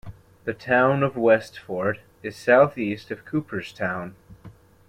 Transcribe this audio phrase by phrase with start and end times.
[0.45, 4.15] The Town of Westford is southeast of Cooperstown.